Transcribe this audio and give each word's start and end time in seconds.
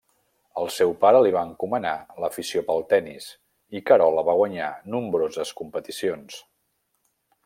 El 0.59 0.69
seu 0.75 0.93
pare 1.03 1.19
li 1.25 1.33
va 1.35 1.43
encomanar 1.49 1.91
l'afició 2.23 2.63
pel 2.69 2.81
tenis 2.95 3.27
i 3.81 3.85
Carola 3.91 4.25
va 4.31 4.37
guanyar 4.43 4.71
nombroses 4.95 5.55
competicions. 5.61 6.41